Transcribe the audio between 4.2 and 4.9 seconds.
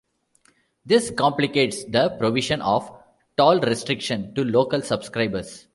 to local